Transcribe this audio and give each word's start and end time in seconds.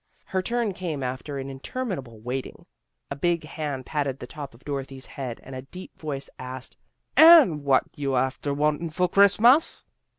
Her 0.25 0.41
turn 0.41 0.73
came 0.73 1.03
after 1.03 1.37
an 1.37 1.47
interminable 1.51 2.19
waiting. 2.21 2.65
A 3.11 3.15
big 3.15 3.43
hand 3.43 3.85
patted 3.85 4.17
the 4.17 4.25
top 4.25 4.55
of 4.55 4.65
Dorothy's 4.65 5.05
head 5.05 5.39
and 5.43 5.53
a 5.53 5.61
deep 5.61 5.95
voice 5.95 6.27
asked," 6.39 6.75
An' 7.15 7.61
what 7.63 7.83
are 7.83 8.01
you 8.01 8.15
afther 8.15 8.51
wantin' 8.51 8.89
for 8.89 9.07
Christmas? 9.07 9.85